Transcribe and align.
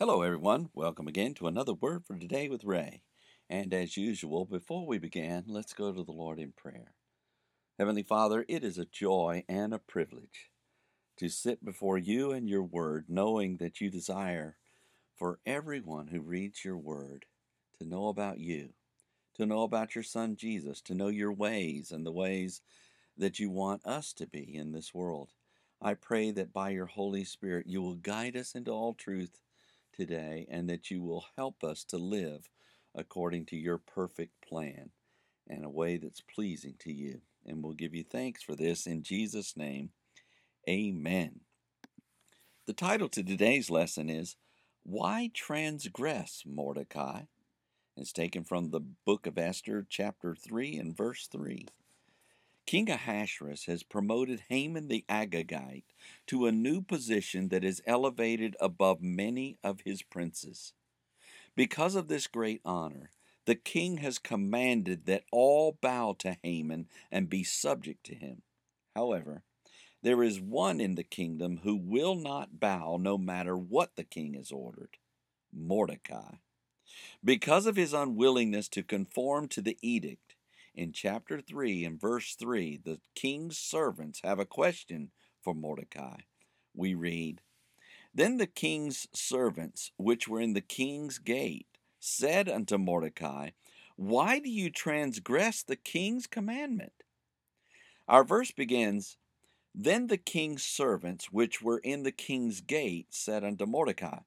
Hello, 0.00 0.22
everyone. 0.22 0.70
Welcome 0.74 1.08
again 1.08 1.34
to 1.34 1.48
another 1.48 1.74
Word 1.74 2.04
for 2.06 2.16
Today 2.16 2.48
with 2.48 2.62
Ray. 2.62 3.02
And 3.50 3.74
as 3.74 3.96
usual, 3.96 4.44
before 4.44 4.86
we 4.86 4.96
begin, 4.96 5.42
let's 5.48 5.72
go 5.72 5.90
to 5.90 6.04
the 6.04 6.12
Lord 6.12 6.38
in 6.38 6.52
prayer. 6.52 6.94
Heavenly 7.80 8.04
Father, 8.04 8.44
it 8.48 8.62
is 8.62 8.78
a 8.78 8.84
joy 8.84 9.42
and 9.48 9.74
a 9.74 9.80
privilege 9.80 10.52
to 11.16 11.28
sit 11.28 11.64
before 11.64 11.98
you 11.98 12.30
and 12.30 12.48
your 12.48 12.62
Word, 12.62 13.06
knowing 13.08 13.56
that 13.56 13.80
you 13.80 13.90
desire 13.90 14.56
for 15.16 15.40
everyone 15.44 16.06
who 16.06 16.20
reads 16.20 16.64
your 16.64 16.78
Word 16.78 17.24
to 17.80 17.84
know 17.84 18.06
about 18.06 18.38
you, 18.38 18.74
to 19.34 19.46
know 19.46 19.64
about 19.64 19.96
your 19.96 20.04
Son 20.04 20.36
Jesus, 20.36 20.80
to 20.82 20.94
know 20.94 21.08
your 21.08 21.32
ways 21.32 21.90
and 21.90 22.06
the 22.06 22.12
ways 22.12 22.62
that 23.16 23.40
you 23.40 23.50
want 23.50 23.84
us 23.84 24.12
to 24.12 24.28
be 24.28 24.54
in 24.54 24.70
this 24.70 24.94
world. 24.94 25.30
I 25.82 25.94
pray 25.94 26.30
that 26.30 26.52
by 26.52 26.70
your 26.70 26.86
Holy 26.86 27.24
Spirit 27.24 27.66
you 27.66 27.82
will 27.82 27.96
guide 27.96 28.36
us 28.36 28.54
into 28.54 28.70
all 28.70 28.94
truth 28.94 29.40
today 29.98 30.46
and 30.50 30.68
that 30.70 30.90
you 30.90 31.02
will 31.02 31.26
help 31.36 31.64
us 31.64 31.84
to 31.84 31.98
live 31.98 32.48
according 32.94 33.46
to 33.46 33.56
your 33.56 33.78
perfect 33.78 34.32
plan 34.46 34.90
in 35.46 35.64
a 35.64 35.70
way 35.70 35.96
that's 35.96 36.20
pleasing 36.20 36.74
to 36.80 36.92
you. 36.92 37.20
And 37.44 37.62
we'll 37.62 37.72
give 37.72 37.94
you 37.94 38.04
thanks 38.04 38.42
for 38.42 38.54
this 38.54 38.86
in 38.86 39.02
Jesus' 39.02 39.56
name. 39.56 39.90
Amen. 40.68 41.40
The 42.66 42.72
title 42.74 43.08
to 43.10 43.22
today's 43.22 43.70
lesson 43.70 44.10
is 44.10 44.36
Why 44.82 45.30
Transgress 45.34 46.44
Mordecai? 46.46 47.22
It's 47.96 48.12
taken 48.12 48.44
from 48.44 48.70
the 48.70 48.80
book 48.80 49.26
of 49.26 49.38
Esther, 49.38 49.86
chapter 49.88 50.34
3, 50.34 50.76
and 50.76 50.96
verse 50.96 51.28
3. 51.32 51.66
King 52.68 52.90
Ahasuerus 52.90 53.64
has 53.64 53.82
promoted 53.82 54.42
Haman 54.50 54.88
the 54.88 55.02
Agagite 55.08 55.94
to 56.26 56.44
a 56.44 56.52
new 56.52 56.82
position 56.82 57.48
that 57.48 57.64
is 57.64 57.80
elevated 57.86 58.58
above 58.60 59.00
many 59.00 59.56
of 59.64 59.80
his 59.86 60.02
princes. 60.02 60.74
Because 61.56 61.94
of 61.94 62.08
this 62.08 62.26
great 62.26 62.60
honor, 62.66 63.08
the 63.46 63.54
king 63.54 63.96
has 63.96 64.18
commanded 64.18 65.06
that 65.06 65.24
all 65.32 65.78
bow 65.80 66.14
to 66.18 66.36
Haman 66.42 66.88
and 67.10 67.30
be 67.30 67.42
subject 67.42 68.04
to 68.04 68.14
him. 68.14 68.42
However, 68.94 69.44
there 70.02 70.22
is 70.22 70.38
one 70.38 70.78
in 70.78 70.94
the 70.94 71.04
kingdom 71.04 71.60
who 71.62 71.74
will 71.74 72.16
not 72.16 72.60
bow 72.60 72.98
no 73.00 73.16
matter 73.16 73.56
what 73.56 73.96
the 73.96 74.04
king 74.04 74.34
has 74.34 74.52
ordered 74.52 74.98
Mordecai. 75.50 76.34
Because 77.24 77.64
of 77.64 77.76
his 77.76 77.94
unwillingness 77.94 78.68
to 78.68 78.82
conform 78.82 79.48
to 79.48 79.62
the 79.62 79.78
edict, 79.80 80.34
in 80.74 80.92
chapter 80.92 81.40
3 81.40 81.84
and 81.84 82.00
verse 82.00 82.34
3, 82.34 82.80
the 82.84 83.00
king's 83.14 83.58
servants 83.58 84.20
have 84.22 84.38
a 84.38 84.46
question 84.46 85.10
for 85.42 85.54
Mordecai. 85.54 86.18
We 86.74 86.94
read, 86.94 87.40
Then 88.14 88.36
the 88.36 88.46
king's 88.46 89.08
servants, 89.12 89.92
which 89.96 90.28
were 90.28 90.40
in 90.40 90.52
the 90.52 90.60
king's 90.60 91.18
gate, 91.18 91.66
said 91.98 92.48
unto 92.48 92.78
Mordecai, 92.78 93.50
Why 93.96 94.38
do 94.38 94.48
you 94.48 94.70
transgress 94.70 95.62
the 95.62 95.76
king's 95.76 96.26
commandment? 96.26 96.92
Our 98.06 98.24
verse 98.24 98.52
begins, 98.52 99.16
Then 99.74 100.06
the 100.06 100.16
king's 100.16 100.64
servants, 100.64 101.32
which 101.32 101.60
were 101.60 101.78
in 101.78 102.02
the 102.02 102.12
king's 102.12 102.60
gate, 102.60 103.08
said 103.10 103.44
unto 103.44 103.66
Mordecai, 103.66 104.20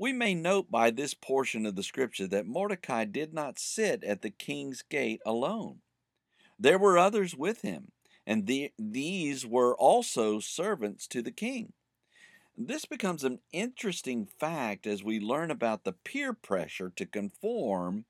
we 0.00 0.14
may 0.14 0.34
note 0.34 0.70
by 0.70 0.90
this 0.90 1.12
portion 1.12 1.66
of 1.66 1.76
the 1.76 1.82
scripture 1.82 2.26
that 2.26 2.46
Mordecai 2.46 3.04
did 3.04 3.34
not 3.34 3.58
sit 3.58 4.02
at 4.02 4.22
the 4.22 4.30
king's 4.30 4.80
gate 4.80 5.20
alone. 5.26 5.80
There 6.58 6.78
were 6.78 6.96
others 6.96 7.36
with 7.36 7.60
him, 7.60 7.92
and 8.26 8.46
the, 8.46 8.72
these 8.78 9.44
were 9.44 9.76
also 9.76 10.40
servants 10.40 11.06
to 11.08 11.20
the 11.20 11.30
king. 11.30 11.74
This 12.56 12.86
becomes 12.86 13.24
an 13.24 13.40
interesting 13.52 14.24
fact 14.24 14.86
as 14.86 15.04
we 15.04 15.20
learn 15.20 15.50
about 15.50 15.84
the 15.84 15.92
peer 15.92 16.32
pressure 16.32 16.90
to 16.96 17.04
conform 17.04 18.06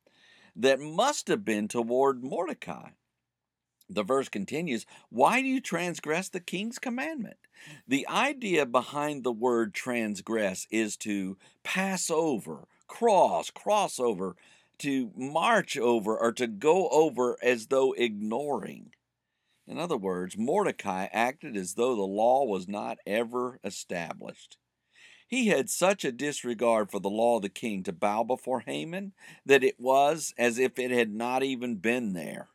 that 0.54 0.78
must 0.78 1.26
have 1.26 1.44
been 1.44 1.66
toward 1.66 2.22
Mordecai. 2.22 2.90
The 3.92 4.04
verse 4.04 4.28
continues, 4.28 4.86
Why 5.08 5.42
do 5.42 5.48
you 5.48 5.60
transgress 5.60 6.28
the 6.28 6.38
king's 6.38 6.78
commandment? 6.78 7.38
The 7.88 8.06
idea 8.06 8.64
behind 8.64 9.24
the 9.24 9.32
word 9.32 9.74
transgress 9.74 10.68
is 10.70 10.96
to 10.98 11.36
pass 11.64 12.08
over, 12.08 12.68
cross, 12.86 13.50
cross 13.50 13.98
over, 13.98 14.36
to 14.78 15.10
march 15.16 15.76
over, 15.76 16.16
or 16.16 16.30
to 16.32 16.46
go 16.46 16.88
over 16.90 17.36
as 17.42 17.66
though 17.66 17.92
ignoring. 17.92 18.92
In 19.66 19.76
other 19.76 19.96
words, 19.96 20.38
Mordecai 20.38 21.08
acted 21.12 21.56
as 21.56 21.74
though 21.74 21.96
the 21.96 22.02
law 22.02 22.44
was 22.44 22.68
not 22.68 22.98
ever 23.06 23.58
established. 23.64 24.56
He 25.26 25.48
had 25.48 25.68
such 25.68 26.04
a 26.04 26.12
disregard 26.12 26.90
for 26.90 27.00
the 27.00 27.10
law 27.10 27.36
of 27.36 27.42
the 27.42 27.48
king 27.48 27.82
to 27.84 27.92
bow 27.92 28.22
before 28.22 28.60
Haman 28.60 29.12
that 29.44 29.62
it 29.62 29.78
was 29.78 30.32
as 30.38 30.58
if 30.58 30.78
it 30.78 30.90
had 30.90 31.12
not 31.12 31.42
even 31.42 31.76
been 31.76 32.14
there. 32.14 32.48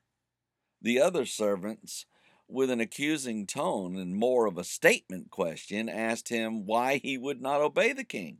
The 0.81 0.99
other 0.99 1.25
servants, 1.25 2.05
with 2.47 2.69
an 2.69 2.79
accusing 2.79 3.47
tone 3.47 3.97
and 3.97 4.15
more 4.15 4.45
of 4.45 4.57
a 4.57 4.63
statement 4.63 5.31
question, 5.31 5.89
asked 5.89 6.29
him 6.29 6.65
why 6.65 6.97
he 6.97 7.17
would 7.17 7.41
not 7.41 7.61
obey 7.61 7.93
the 7.93 8.03
king. 8.03 8.37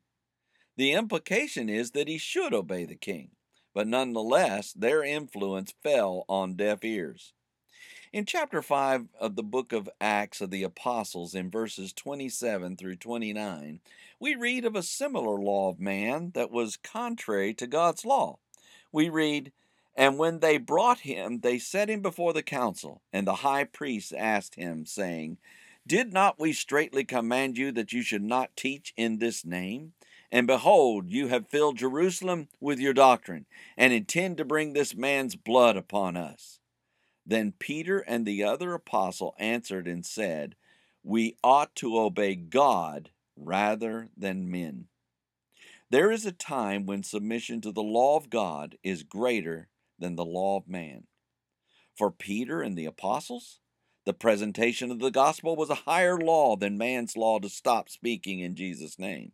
The 0.78 0.92
implication 0.92 1.70
is 1.70 1.92
that 1.92 2.08
he 2.08 2.18
should 2.18 2.54
obey 2.54 2.86
the 2.86 2.96
king, 2.96 3.32
but 3.74 3.88
nonetheless, 3.88 4.74
their 4.74 5.04
influence 5.04 5.74
fell 5.82 6.26
on 6.28 6.56
deaf 6.56 6.84
ears. 6.84 7.34
In 8.12 8.26
chapter 8.26 8.62
5 8.62 9.08
of 9.20 9.36
the 9.36 9.44
book 9.44 9.74
of 9.74 9.90
Acts 10.00 10.40
of 10.40 10.50
the 10.50 10.64
Apostles, 10.64 11.36
in 11.36 11.50
verses 11.50 11.92
27 11.92 12.78
through 12.78 12.96
29, 12.96 13.82
we 14.20 14.36
read 14.36 14.64
of 14.64 14.76
a 14.76 14.84
similar 14.84 15.38
law 15.38 15.70
of 15.70 15.80
man 15.80 16.32
that 16.34 16.52
was 16.52 16.78
contrary 16.78 17.54
to 17.56 17.68
God's 17.68 18.06
law. 18.06 18.40
We 18.92 19.10
read, 19.10 19.52
and 19.96 20.18
when 20.18 20.40
they 20.40 20.58
brought 20.58 21.00
him, 21.02 21.40
they 21.40 21.58
set 21.58 21.90
him 21.90 22.02
before 22.02 22.34
the 22.34 22.44
council. 22.44 23.02
And 23.14 23.26
the 23.26 23.36
high 23.36 23.64
priest 23.64 24.14
asked 24.14 24.56
him, 24.56 24.86
saying, 24.86 25.38
Did 25.88 26.12
not 26.12 26.40
we 26.40 26.52
straitly 26.52 27.06
command 27.06 27.58
you 27.58 27.72
that 27.72 27.94
you 27.94 28.02
should 28.02 28.24
not 28.24 28.58
teach 28.58 28.94
in 28.98 29.20
this 29.20 29.46
name? 29.46 29.94
And 30.32 30.48
behold, 30.48 31.10
you 31.10 31.30
have 31.30 31.48
filled 31.48 31.78
Jerusalem 31.78 32.50
with 32.60 32.80
your 32.80 32.94
doctrine, 32.94 33.46
and 33.78 33.94
intend 33.94 34.36
to 34.38 34.46
bring 34.46 34.74
this 34.74 34.96
man's 34.96 35.38
blood 35.38 35.78
upon 35.78 36.18
us. 36.18 36.60
Then 37.26 37.54
Peter 37.58 38.00
and 38.00 38.26
the 38.26 38.44
other 38.44 38.74
apostle 38.74 39.34
answered 39.40 39.88
and 39.88 40.06
said, 40.06 40.56
We 41.04 41.38
ought 41.42 41.74
to 41.76 41.98
obey 41.98 42.36
God 42.36 43.12
rather 43.38 44.10
than 44.18 44.52
men. 44.52 44.88
There 45.90 46.12
is 46.12 46.26
a 46.26 46.32
time 46.34 46.86
when 46.86 47.04
submission 47.04 47.62
to 47.62 47.72
the 47.72 47.84
law 47.84 48.18
of 48.18 48.30
God 48.30 48.78
is 48.84 49.04
greater 49.04 49.70
than 50.00 50.16
the 50.16 50.26
law 50.26 50.58
of 50.58 50.68
man. 50.68 51.06
For 51.96 52.12
Peter 52.12 52.62
and 52.62 52.78
the 52.78 52.86
apostles, 52.86 53.60
the 54.06 54.14
presentation 54.14 54.92
of 54.92 55.00
the 55.00 55.12
gospel 55.12 55.56
was 55.56 55.70
a 55.70 55.76
higher 55.76 56.18
law 56.18 56.56
than 56.56 56.78
man's 56.78 57.18
law 57.18 57.40
to 57.40 57.50
stop 57.50 57.90
speaking 57.90 58.40
in 58.40 58.56
Jesus' 58.56 59.00
name. 59.00 59.32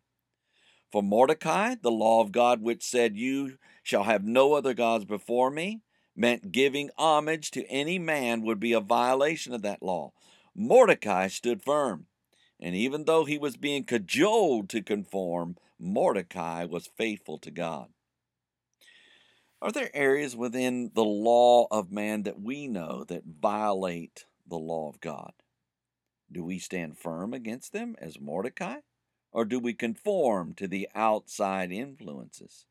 For 0.91 1.01
Mordecai, 1.01 1.75
the 1.81 1.91
law 1.91 2.21
of 2.21 2.31
God 2.31 2.61
which 2.61 2.83
said, 2.83 3.17
You 3.17 3.57
shall 3.83 4.03
have 4.03 4.23
no 4.23 4.53
other 4.53 4.73
gods 4.73 5.05
before 5.05 5.49
me, 5.49 5.81
meant 6.15 6.51
giving 6.51 6.89
homage 6.97 7.51
to 7.51 7.65
any 7.67 7.97
man 7.97 8.41
would 8.41 8.59
be 8.59 8.73
a 8.73 8.81
violation 8.81 9.53
of 9.53 9.61
that 9.61 9.81
law. 9.81 10.11
Mordecai 10.53 11.27
stood 11.27 11.63
firm, 11.63 12.07
and 12.59 12.75
even 12.75 13.05
though 13.05 13.25
he 13.25 13.37
was 13.37 13.57
being 13.57 13.85
cajoled 13.85 14.69
to 14.69 14.81
conform, 14.81 15.55
Mordecai 15.79 16.65
was 16.65 16.87
faithful 16.97 17.37
to 17.39 17.51
God. 17.51 17.87
Are 19.61 19.71
there 19.71 19.95
areas 19.95 20.35
within 20.35 20.89
the 20.95 21.03
law 21.03 21.67
of 21.69 21.91
man 21.91 22.23
that 22.23 22.41
we 22.41 22.67
know 22.67 23.03
that 23.03 23.25
violate 23.25 24.25
the 24.47 24.57
law 24.57 24.89
of 24.89 24.99
God? 24.99 25.33
Do 26.31 26.43
we 26.43 26.57
stand 26.57 26.97
firm 26.97 27.31
against 27.31 27.71
them 27.71 27.95
as 27.99 28.19
Mordecai? 28.19 28.77
Or 29.31 29.45
do 29.45 29.59
we 29.59 29.73
conform 29.73 30.55
to 30.55 30.67
the 30.67 30.89
outside 30.95 31.71
influences? 31.71 32.65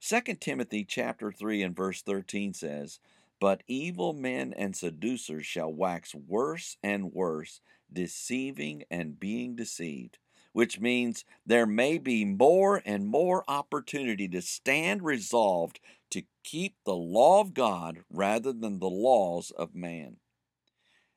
2 0.00 0.20
Timothy 0.40 0.84
chapter 0.84 1.30
3 1.30 1.62
and 1.62 1.76
verse 1.76 2.00
13 2.00 2.54
says, 2.54 2.98
But 3.38 3.62
evil 3.66 4.14
men 4.14 4.54
and 4.56 4.74
seducers 4.74 5.44
shall 5.44 5.70
wax 5.70 6.14
worse 6.14 6.78
and 6.82 7.12
worse, 7.12 7.60
deceiving 7.92 8.84
and 8.90 9.20
being 9.20 9.54
deceived 9.54 10.16
which 10.52 10.80
means 10.80 11.24
there 11.46 11.66
may 11.66 11.98
be 11.98 12.24
more 12.24 12.82
and 12.84 13.06
more 13.06 13.44
opportunity 13.48 14.28
to 14.28 14.42
stand 14.42 15.02
resolved 15.02 15.80
to 16.10 16.22
keep 16.42 16.74
the 16.84 16.96
law 16.96 17.40
of 17.40 17.54
God 17.54 17.98
rather 18.10 18.52
than 18.52 18.78
the 18.78 18.90
laws 18.90 19.52
of 19.52 19.74
man. 19.74 20.16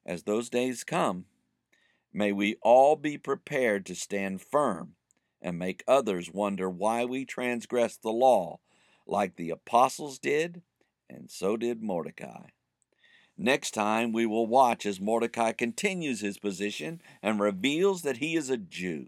As 0.06 0.24
those 0.24 0.50
days 0.50 0.84
come, 0.84 1.26
may 2.14 2.32
we 2.32 2.58
all 2.62 2.96
be 2.96 3.18
prepared 3.18 3.86
to 3.88 3.96
stand 3.96 4.42
firm 4.42 4.96
and 5.42 5.58
make 5.58 5.84
others 5.88 6.32
wonder 6.32 6.70
why 6.70 7.06
we 7.06 7.26
transgress 7.26 7.98
the 7.98 8.12
law, 8.12 8.60
like 9.08 9.36
the 9.36 9.50
apostles 9.50 10.20
did, 10.20 10.62
and 11.10 11.30
so 11.30 11.58
did 11.58 11.82
Mordecai. 11.82 12.48
Next 13.38 13.72
time, 13.72 14.12
we 14.12 14.26
will 14.26 14.46
watch 14.46 14.86
as 14.86 15.02
Mordecai 15.02 15.54
continues 15.54 16.22
his 16.22 16.38
position 16.38 17.02
and 17.22 17.40
reveals 17.40 18.04
that 18.04 18.18
he 18.18 18.36
is 18.36 18.50
a 18.50 18.58
Jew. 18.58 19.08